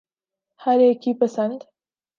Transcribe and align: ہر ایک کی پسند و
ہر 0.61 0.77
ایک 0.79 1.01
کی 1.03 1.13
پسند 1.13 1.59
و 1.61 1.65